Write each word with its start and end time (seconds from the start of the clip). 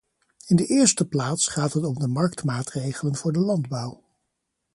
In 0.47 0.55
de 0.55 0.65
eerste 0.65 1.07
plaats 1.07 1.47
gaat 1.47 1.73
het 1.73 1.85
om 1.85 1.93
de 1.93 2.07
marktmaatregelen 2.07 3.15
voor 3.15 3.31
de 3.31 3.39
landbouw. 3.39 4.03